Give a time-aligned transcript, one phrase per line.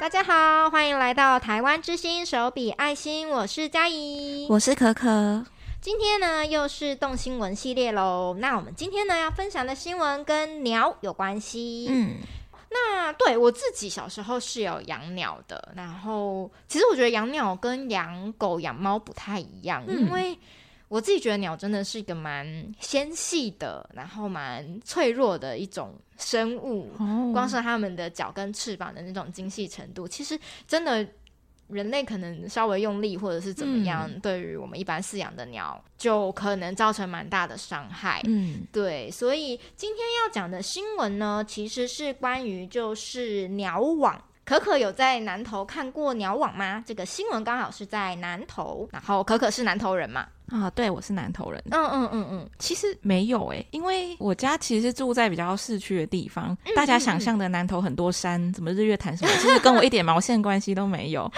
[0.00, 5.44] 大家好，欢迎来到台湾之星手笔爱心，我是佳怡，我是可可。
[5.78, 8.34] 今天呢又是动新闻系列喽。
[8.38, 11.86] 那我们今天呢要分享的新闻跟鸟有关系。
[11.90, 12.14] 嗯，
[12.70, 20.38] 那对我自己小时候是有养鸟的，然后其实我觉得养鸟跟养狗养猫不太一样，嗯、因为。
[20.90, 22.44] 我自己觉得鸟真的是一个蛮
[22.80, 26.90] 纤细的，然后蛮脆弱的一种生物。
[26.98, 31.06] 哦、光是它们的脚跟翅膀的那种精细程度，其实真的
[31.68, 38.20] 人类可能稍微用力或者是怎么样，嗯、对于我们一般饲养的鸟，就可能造成蛮大的伤害。
[38.24, 39.08] 嗯，对。
[39.12, 44.20] 所以今天要讲的新闻呢，其实是关于就是鸟网。
[44.42, 46.82] 可可有在南投看过鸟网吗？
[46.84, 50.26] 这个新闻刚好是在南投，然后可可是南投人嘛。
[50.50, 51.62] 啊，对，我是南投人。
[51.70, 56.56] 嗯嗯嗯嗯，其实没有诶，因为我家其实是住在比较市区的地方。
[56.74, 61.30] 大家想象的南投很多山，什么日月潭什么，其实跟我一点毛线关系都没有。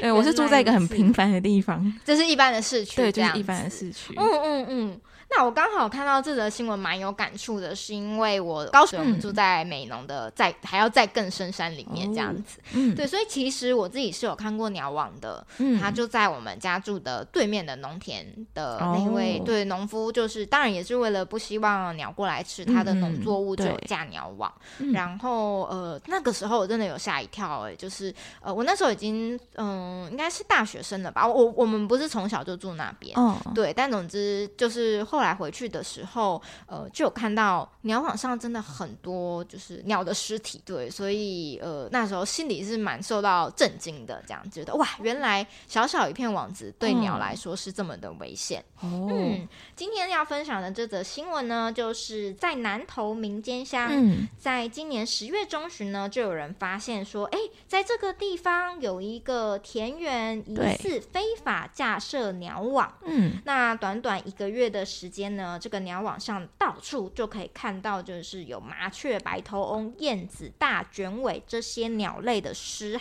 [0.00, 4.14] 对， 我是住在一个很平凡的地方，这是一般的市区，对，就是一般的市区。
[4.16, 5.00] 嗯嗯嗯。
[5.36, 35.23] 那我刚好看到这则新闻，蛮有感触的，是因为我高雄我们住在美浓的，在、嗯、还要在更深山里面这样子，哦嗯、对，所以其实我自己是有看过鸟网的，嗯，他就在我们家住的对面的农田的那位、哦、对农夫，就是当然也是为了不希望鸟过来吃他的农作物，就有架鸟网，嗯、然后呃那个时候我真的有吓一跳、欸，哎，就是呃我那时候已经嗯、呃、应该是大学生了吧，我我们不是从小就住那边，哦，对，但总之就是后来。
[35.24, 48.62] 来回去的时候，呃，就有看到鸟网上真的很多，就是鸟的尸体，对，所以呃，那时候心里是蛮受到震惊的，这样觉得哇，原来小小一片网子对鸟来说是这么的危险。
[48.80, 62.92] 哦、嗯，今天要分享的这则新闻呢，就是在南投民间乡，嗯、在今年十月中旬呢，就有人发现说，哎，在这个地方有一个田园疑似非法架设鸟网。
[63.04, 65.24] 嗯，那短短一个月的时间。
[65.34, 73.00] 呢，这个鸟网上到处就可以看到，就是有麻雀、白头翁、燕子、大卷尾这些鸟类的尸骸。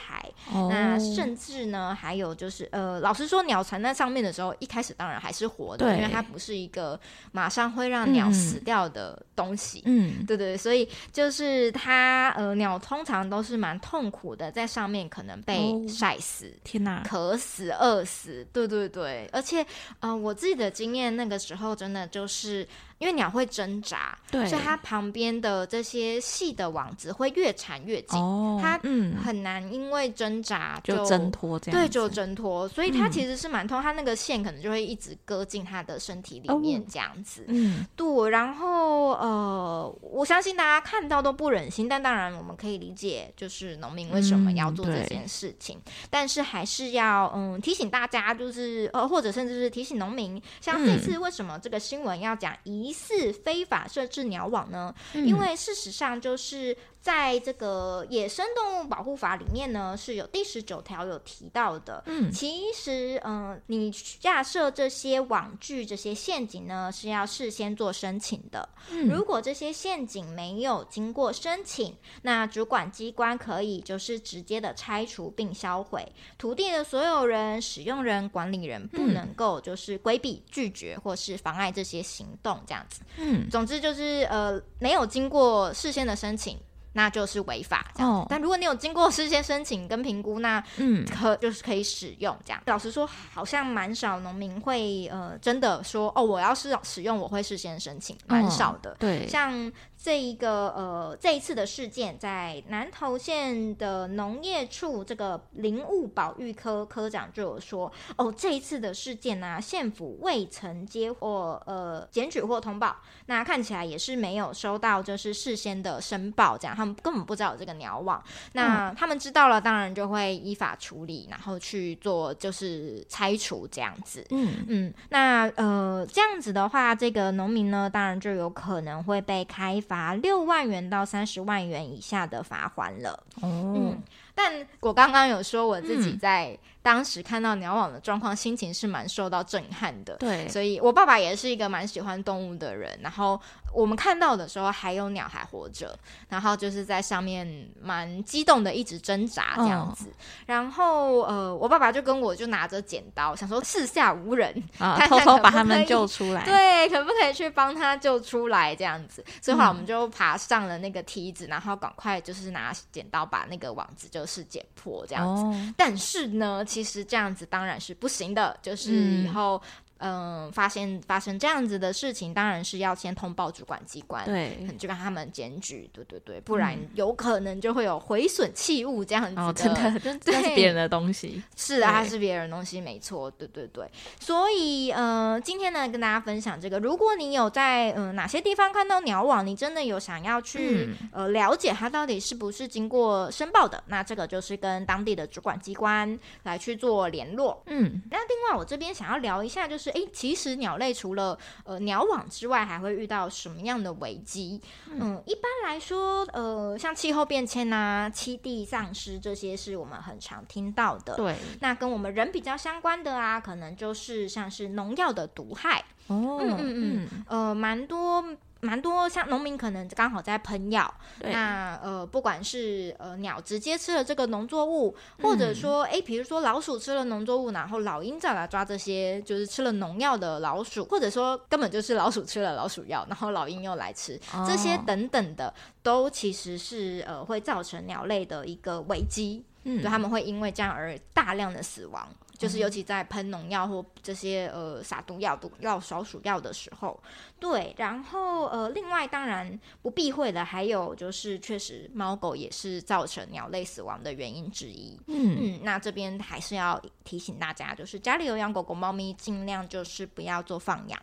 [0.52, 0.72] Oh.
[0.72, 7.00] 那甚至呢，还有就是，呃，老实说，鸟缠在上面的时候，一开始当然还是活的，因为它不是一个
[7.32, 9.84] 马上会让鸟死掉的东西。
[9.86, 16.56] 嗯，对对，所以就是它，呃，鸟通常都是蛮痛苦的，在上面可能被晒死、oh.
[16.64, 18.48] 天哪，渴死、饿死。
[18.52, 19.64] 对对对，而且，
[20.00, 22.03] 呃，我自己的经验，那个时候真的。
[22.08, 22.68] 就是。
[23.04, 24.48] 因为鸟会挣扎，对。
[24.48, 28.80] 所以它旁边的这些细的网子会越缠越紧，哦、它
[29.22, 54.94] 很难因为挣扎就挣脱这样，对，就挣脱，所以它其实是蛮痛，嗯、它那个线可能就会一直割进它的身体里面这样子，哦、嗯，对，然后呃，我相信大家看到都不忍心，但当然我们可以理解，就是农民为什么要做这件事情，嗯、但是还是要嗯提醒大家，就是呃或者甚至是提醒农民，像这次为什么这个新闻要讲疑似非法设置鸟网呢？
[55.14, 56.78] 嗯、因为事实上就是。
[57.04, 62.02] 在这个野生动物保护法里面呢，是有第十九条有提到的。
[62.06, 68.70] 嗯，其实，嗯、呃，你架设这些网具、这些陷阱呢，是要事先做申请的。
[68.90, 83.02] 嗯，如果这些陷阱没有经过申请，那主管机关可以就是直接的拆除并销毁土地的所有人、使用人、管理人，不能够就是规避、拒绝或是妨碍这些行动，这样子。
[83.18, 86.58] 嗯，总之就是呃，没有经过事先的申请。
[86.94, 88.28] 那就是违法这样子，oh.
[88.30, 92.62] 但如果你有经过事先申请跟评估，那嗯，可就是可以使用这样。
[92.66, 98.92] 老实说，好像蛮少农民会呃真的说哦，我要是使用，我会事先申请，蛮少的。
[98.92, 99.00] Oh.
[99.00, 99.72] 对，像。
[100.04, 112.98] 这一个呃，这一次的事件，在南投县的农业处这个林务保育科科长就有说，哦，这一次的事件呢、啊，县府未曾接获呃检举或通报，
[113.28, 118.22] 那看起来也是没有收到就是事先的申报，这样他们根本不知道有这个鸟网，
[118.52, 124.66] 那他们知道了，当然就会依法处理，然后去做就是拆除这样子，嗯。
[124.68, 129.93] 嗯，那呃这样子的话，这个农民呢，当然就有可能会被开罚。
[129.94, 133.12] 罚六万元到三十万元以下的罚款了。
[133.42, 134.02] 哦，嗯，
[134.34, 140.18] 但我刚刚有说我自己在当时看到鸟网的状况，心情是蛮受到震撼的。
[140.18, 143.42] 对，所以我爸爸也是一个蛮喜欢动物的人，然后。
[143.74, 145.98] 我们看到的时候还有鸟还活着，
[146.30, 150.10] 然后就是在上面蛮激动的，一直挣扎这样子。
[150.10, 150.14] 哦、
[150.46, 156.46] 然后呃，我爸爸就跟我就拿着剪刀，想说四下无人，啊、 看看偷偷把他们救出来。
[156.46, 159.26] 对，可不可以去帮他救出来这样子？
[159.42, 165.42] 所以后来我们就爬上了那个梯子，然后赶快就是拿剪刀把那个网子就是剪破这样子。
[165.42, 169.62] 哦、但是呢，其实这样子当然是不行的，就是以后。
[170.04, 183.90] 嗯嗯，发现发生这样子的事情，当然是要先通报主管机关，对，就跟他们检举，对对对，不然有可能就会有毁损器物这样子的，哦，真的，这是别人的东西， 是啊，它是别人的东西，没错，对对对，
[184.20, 199.93] 所以呃，今天呢，跟大家分享这个，如果你有在嗯、呃、哪些地方看到鸟网，你真的有想要去、嗯、呃了解它到底是不是经过申报的，那这个就是跟当地的主管机关来去做联络，嗯，那另外我这边想要聊一下，就是。
[199.94, 204.60] 诶，其实鸟类除了呃鸟网之外，还会遇到什么样的危机？
[204.90, 211.16] 嗯，嗯，一般来说，呃，像气候变迁啊、栖地丧失这些，是我们很常听到的。
[211.16, 215.84] 对，那跟我们人比较相关的啊，可能就是像是农药的毒害。
[216.08, 218.24] 哦，嗯嗯嗯，呃，蛮多。
[218.64, 242.08] 蛮多像农民可能刚好在喷药，那呃不管是呃鸟直接吃了这个农作物，或者说哎，比如说老鼠吃了农作物，然后老鹰再来抓这些就是吃了农药的老鼠，或者说根本就是老鼠吃了老鼠药，然后老鹰又来吃，哦、这些等等的，都其实是呃会造成鸟类的一个危机，嗯，就他们会因为这样而大量的死亡。
[242.44, 247.02] 就是尤其在喷农药或这些呃撒毒药、毒药、消鼠药的时候，
[247.40, 255.00] 对，然后呃，另外当然不避讳的还有就是，确实猫狗也是造成鸟类死亡的原因之一。
[255.08, 261.02] 嗯嗯，那这边还是要提醒大家，就是家里有养狗狗、猫咪，尽量就是不要做放养。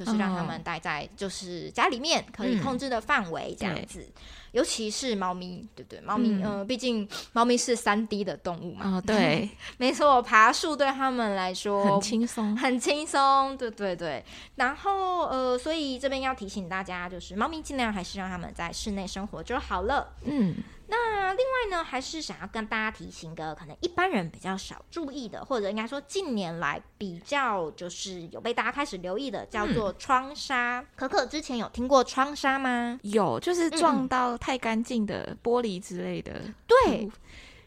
[0.00, 4.12] 就是让他们待在就是家里面可以控制的范围这样子，嗯、
[4.52, 6.00] 尤其是猫咪，对不对？
[6.00, 8.96] 猫咪，嗯，毕、呃、竟猫咪是三 D 的动物嘛。
[8.96, 14.24] 哦， 对， 没错，爬树对他们来说很轻松，很轻松，对对对。
[14.54, 20.14] 然后，呃，所以这边要提醒大家，就是猫咪尽量还是让他们在室内生活就好了。
[20.24, 20.54] 嗯。
[20.90, 30.80] 那另外呢，还是想要跟大家提醒个可能一般人比较少注意的，或者应该说近年来比较就是有被大家开始留意的，叫做窗纱。
[30.80, 32.98] 嗯、可可之前有听过窗纱吗？
[33.04, 36.32] 有，就是撞到太干净的玻璃之类的。
[36.66, 37.12] 对、嗯。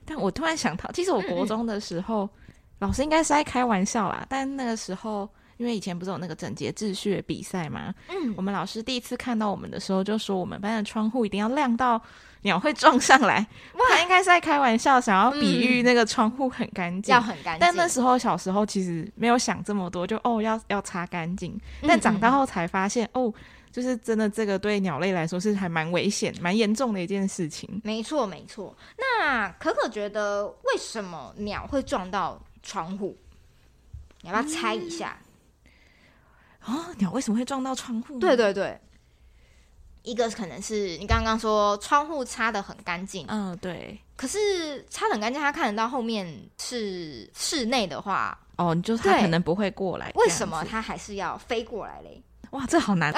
[0.06, 4.26] 但我突然想到，其实我国中的时候，嗯、老师应该是在开玩笑啦。
[4.30, 5.30] 但那个时候，
[5.64, 7.94] 因为以前不是有那个整洁秩序的比赛吗？
[8.10, 8.34] 嗯。
[8.36, 12.02] 我们老师第一次看到我们的时候，就说我们班的窗户一定要亮到。
[12.46, 13.38] 鸟会撞上来，
[13.76, 17.60] 哇，他应该是在开玩笑，想要比喻那个窗户很干净，要很干净。
[17.62, 21.58] 但那时候小时候其实没有想这么多，就哦要要擦干净。
[21.88, 23.34] 但长大后才发现，嗯嗯哦，
[23.72, 27.80] 就是真的这个对鸟类来说是还蛮危险、蛮严重的一件事情。
[27.82, 28.76] 没错，没错。
[28.98, 33.18] 那可可觉得为什么鸟会撞到窗户？
[34.22, 35.18] 你要不要猜一下？
[36.66, 38.20] 啊、鸟为什么会撞到窗户？
[38.20, 38.80] 对对对。
[40.04, 43.98] 一个可能是你刚刚说窗户擦的很干净，嗯，对。
[44.18, 50.12] 可是擦得很干净，他看得到后面是室内的话，哦，你就他可能不会过来。
[50.16, 52.22] 为什么他还是要飞过来嘞？
[52.52, 53.14] 哇，这好难。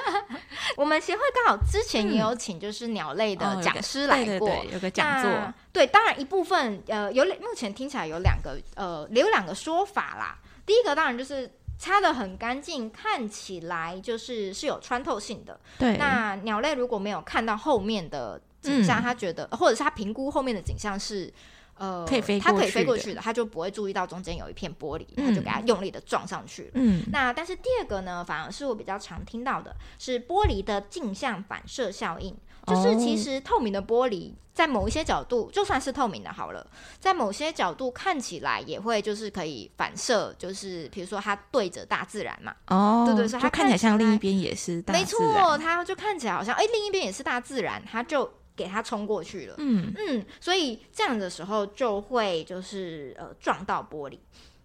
[0.78, 5.30] 我们协会刚好之前也有请就是鸟类的讲师来过，有个讲座。
[5.70, 10.38] 对，当然一部分呃有目前听起来有两个呃有两个说法啦。
[10.64, 11.50] 第一个当然就是。
[11.78, 15.60] 擦得很干净，看起来就是是有穿透性的。
[15.78, 21.32] 对，那鸟类如果没有看到后面的景象，他、嗯、觉得，或者是它评估后面的景象是，
[21.76, 26.70] 呃，可以飞，它可以飞过去的，它就不会注意到中间有一片玻璃，它、嗯、就给它用力的撞上去。
[26.74, 32.34] 嗯，那但是第二个呢，反而是我比较常听到的，是玻璃的镜像反射效应。
[32.66, 36.66] 就是其实透明的玻璃在某一些角度，就算是透明的好了，
[36.98, 49.92] 在某些角度看起来也会就是可以反射，就是比如说它对着大自然嘛，哦，对对，所以它看起来像另一边也是大自然，没错，它就看起来好像哎、欸、另一边也是大自然，它就给它冲过去了，嗯。
[49.96, 54.18] 嗯，所以这样的时候就会就是呃撞到玻璃，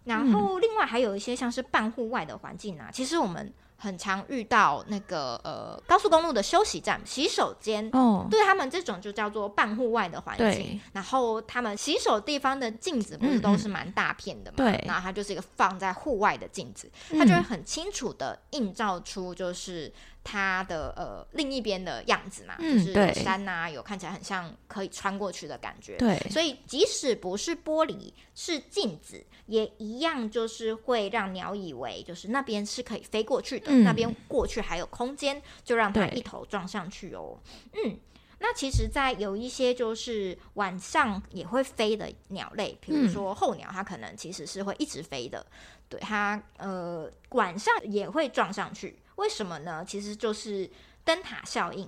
[0.06, 3.54] 然后另外还有一些像是半户外的环境啊，其实我们。
[3.82, 10.80] 很常遇到那个呃高速公路的休息站、洗手间，哦，对他们这种就叫做半户外的环境。
[10.94, 14.58] 然后他们洗手地方的镜子不是都是蛮大片的嘛？
[14.58, 19.92] 嗯嗯对，然后它就是一个放在户外的镜子，它就会很清楚的映照出就是。
[20.24, 25.98] 它的呃另一边的样子嘛，嗯、就是有山呐、啊，有看起来很像可以穿过去的感觉。
[25.98, 37.40] 对，所以即使不是玻璃，是镜子，也一样就是会让鸟以为就是那边是可以飞过去的，嗯、那边过去还有空间，就让它一头撞上去哦。
[37.74, 37.98] 嗯，
[38.40, 45.56] 那其实，在有一些就是晚上也会飞的鸟类，比如说候鸟，它可能其实是会一直飞的，嗯、
[45.90, 49.00] 对它呃晚上也会撞上去。
[49.22, 49.86] 为什么呢？
[49.88, 50.70] 其实就是
[51.06, 51.88] 灯塔效应。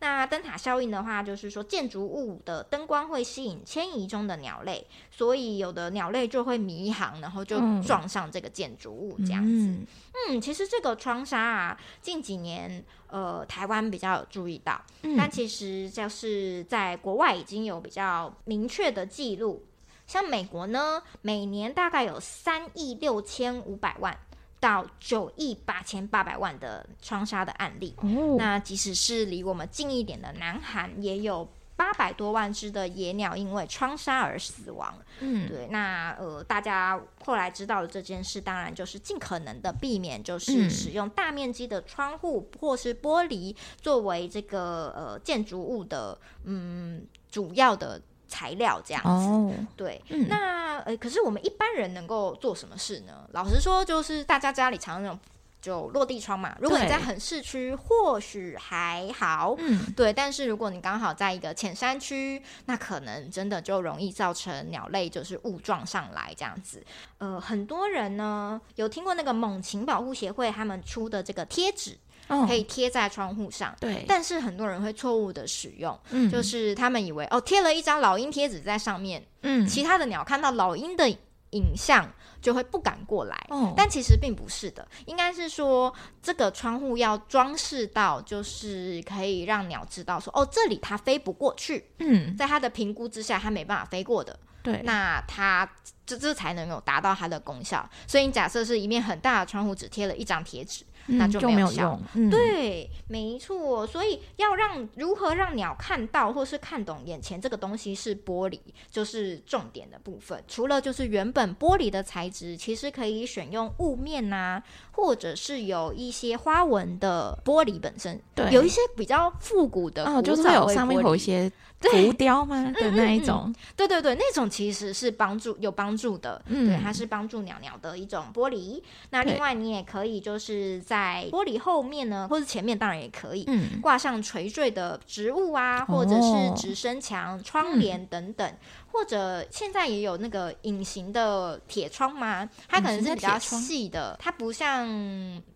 [0.00, 9.50] 那灯塔效应的话，就是说建筑物的灯光会吸引迁移中的鸟类，所以有的鸟类就会迷航，然后就撞上这个建筑物这样子。
[9.50, 9.86] 嗯，
[10.28, 19.66] 嗯，其实这个窗纱啊，近几年呃台湾比较有注意到，嗯，但其实就是在国外已经有比较明确的记录，
[20.06, 24.16] 像美国呢，每年大概有三亿六千五百万。
[24.60, 34.94] 到九亿八千八百万的窗纱的案例，哦，那即使是离我们近一点的南韩，也有八百多万只的野鸟因为窗纱而死亡。
[35.20, 48.00] 嗯，对，那呃，大家后来知道了这件事，当然就是尽可能的避免，就是使用大面积的窗户或是玻璃作为这个呃建筑物的嗯主要的。
[48.30, 50.57] 材料这样子，哦、对，嗯、那
[50.88, 53.28] 呃，可是我们一般人能够做什么事呢？
[53.32, 55.18] 老实说，就是大家家里常那种
[55.60, 56.56] 就落地窗嘛。
[56.62, 60.10] 如果你在很市区，或许还好，嗯，对。
[60.10, 66.82] 但是如果你刚好在一个浅山区，那可能真的就容易造成鸟类就是误撞上来这样子。
[67.18, 71.98] 呃，很多人呢有听过那个猛禽保护协会他们出的这个贴纸。
[72.46, 74.04] 可以贴在窗户上，对。
[74.06, 81.08] 但是很多人会错误的使用，嗯，就是他们以为哦，贴了一张老鹰贴纸在上面，嗯，其他的鸟看到老鹰的
[81.50, 82.06] 影像
[82.42, 83.72] 就会不敢过来，哦。
[83.74, 85.92] 但其实并不是的，应该是说
[86.22, 94.82] 这个窗户要装饰到，就是可以让鸟知道说，哦，这里它飞不过去，嗯，在它的评估之下，它没办法飞过的，对。
[94.84, 95.66] 那它
[96.04, 97.88] 这这才能有达到它的功效。
[98.06, 100.84] 所以你假设是一面很大的窗户，只贴了一张贴纸。
[101.06, 103.86] 那就没有用，嗯、对，没错。
[103.86, 108.58] 所以要让如何让鸟看到或是看懂眼前这个东西是玻璃，
[108.90, 110.42] 就是重点的部分。
[110.46, 114.62] 除了就是原本玻璃的材质，其实可以选用雾面呐、啊，
[114.92, 118.20] 或者是有一些花纹的玻璃本身。
[118.34, 121.50] 对，有一些比较复古的古，哦，就是有上面有一些。
[121.80, 123.44] 浮雕吗的那一种？
[123.46, 128.82] 嗯嗯嗯，对对对，那种其实是帮助有帮助的，嗯、对，它是帮助鸟鸟的一种玻璃。
[129.10, 133.46] 那另外你也可以就是在玻璃后面呢，或者前面当然也可以，
[133.82, 138.50] 挂上垂坠的植物啊，嗯、或者是直升墙、窗帘等等。
[138.92, 142.48] 嗯或者现在也有那个隐形的铁窗吗？
[142.66, 144.88] 它可能是比较细的，它不像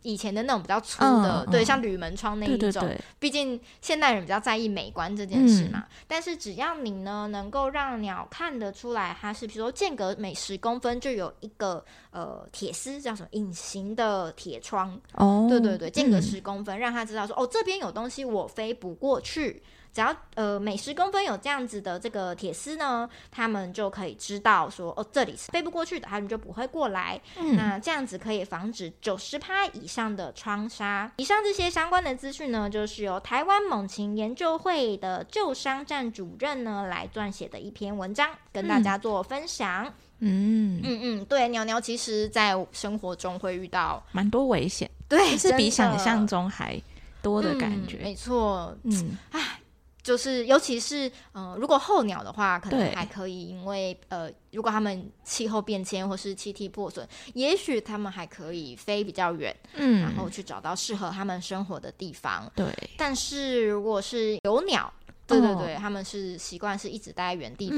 [0.03, 2.59] 以前的那种比较粗的，嗯、对，像铝门窗那一种。
[2.59, 5.81] 对对对，毕竟现代人比较在意美观这件事嘛。
[5.81, 14.97] 嗯、但是只要你呢能够让鸟看得出来，它是比如说间隔每十公分就有一个呃铁丝，叫什么隐形的铁窗。
[15.15, 19.63] 哦，对对对，间隔十公分，嗯、让它知道说哦这边有东西，我飞不过去。
[19.93, 27.21] 只要呃每十公分有这样子的这个铁丝呢，他们就可以知道说哦这里是飞不过去的，他们就不会过来。
[27.37, 31.13] 嗯，那这样子可以防止九十趴以上的窗纱。
[31.17, 39.93] 以上这些相关的资讯呢，就是由台湾猛禽研究会的旧商站主任呢来撰写的一篇文章，跟大家做分享。
[40.21, 46.81] 嗯嗯嗯，对，鸟鸟其实在生活中会遇到蛮多危险，对，是比想象中还
[47.21, 47.99] 多的感觉。
[47.99, 49.59] 嗯、没错，嗯，唉。
[50.03, 62.51] 就是，尤其是，嗯、呃，如果候鸟的话，可能还可以，因为，呃，如果他们气候变迁或是气体破损，也许他们还可以飞比较远，嗯，然后去找到适合他们生活的地方。
[62.57, 62.67] 对，
[62.97, 64.93] 但是如果是有鸟。
[65.41, 67.77] 对对对，他们是习惯是一直待在原地的，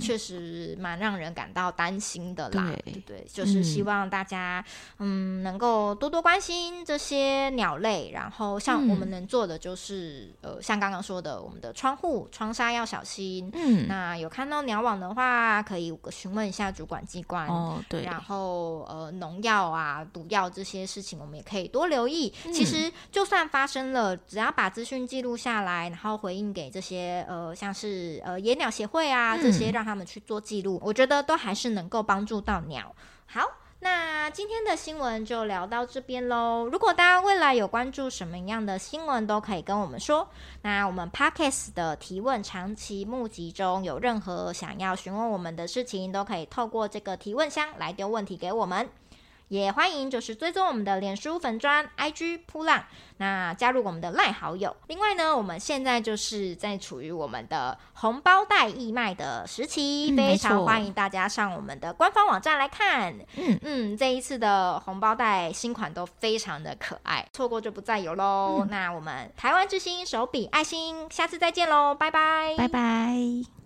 [0.00, 2.72] 确、嗯、实蛮让人感到担心的啦。
[2.84, 4.64] 对，对对，就是希望大家
[4.98, 13.50] 嗯，嗯能够多多关心这些鸟类，然后像我们能做的就是、嗯、呃，像刚刚说的，我们的窗户窗纱要小心。
[13.52, 17.48] 嗯，那有看到鸟网的话，可以询问一下主管机关。
[17.48, 18.04] 哦，对。
[18.04, 22.32] 然后呃，农药啊、毒药这些事情，我们也可以多留意。
[22.44, 26.93] 嗯、其实就算发生了，只要把资讯记录下来，然后回应给这些。
[26.94, 32.94] 些呃，像是呃野鸟协会啊，这些让他们去做记录，嗯、我觉得都还是能够帮助到鸟。
[33.26, 33.42] 好，
[33.80, 36.68] 那今天的新闻就聊到这边喽。
[36.70, 40.28] 如果大家未来有关注什么样的新闻，都可以跟我们说。
[40.62, 48.88] 那我们 Podcast 的提问长期募集中，有任何想要询问我们的事情，都可以透过这个提问箱来丢问题给我们。
[49.48, 52.84] 也欢迎就是追踪我们的脸书粉砖 IG 扑浪，
[53.18, 54.74] 那加入我们的赖好友。
[54.88, 63.14] 另外呢，我们现在就是在处于我们的红包袋义卖的时期，嗯、非常欢迎大家上我们的官方网站来看。
[63.36, 68.60] 嗯嗯，这一次的红包袋新款都非常的可爱，错过就不再有喽。
[68.62, 73.63] 嗯、那我们台湾之星手笔爱心，下次再见喽，拜拜，拜拜。